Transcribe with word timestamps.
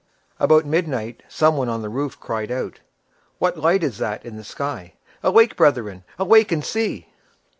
About 0.39 0.65
midnight 0.65 1.21
some 1.29 1.55
one 1.57 1.69
on 1.69 1.83
the 1.83 1.87
roof 1.87 2.19
cried 2.19 2.49
out, 2.49 2.79
"What 3.37 3.59
light 3.59 3.83
is 3.83 3.99
that 3.99 4.25
in 4.25 4.35
the 4.35 4.43
sky? 4.43 4.95
Awake, 5.21 5.55
brethren, 5.55 6.03
awake 6.17 6.51
and 6.51 6.65
see!" 6.65 7.07